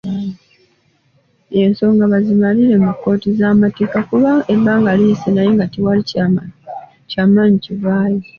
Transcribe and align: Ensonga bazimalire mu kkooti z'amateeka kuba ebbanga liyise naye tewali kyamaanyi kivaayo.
Ensonga 1.61 2.03
bazimalire 2.11 2.75
mu 2.85 2.91
kkooti 2.95 3.29
z'amateeka 3.39 3.99
kuba 4.09 4.31
ebbanga 4.53 4.91
liyise 4.99 5.29
naye 5.33 5.51
tewali 5.73 6.01
kyamaanyi 7.13 7.57
kivaayo. 7.65 8.21